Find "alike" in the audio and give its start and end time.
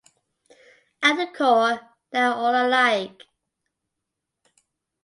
2.55-3.21